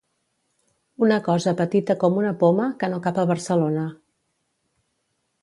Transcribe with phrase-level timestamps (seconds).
[1.07, 3.87] Una cosa petita com una poma, que no cap a Barcelona.